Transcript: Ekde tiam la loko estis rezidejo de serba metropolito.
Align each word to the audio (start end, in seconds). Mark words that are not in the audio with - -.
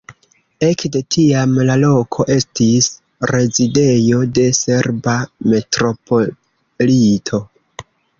Ekde 0.67 0.99
tiam 1.15 1.51
la 1.67 1.73
loko 1.81 2.23
estis 2.35 2.87
rezidejo 3.31 4.21
de 4.39 4.47
serba 4.61 5.15
metropolito. 5.53 7.43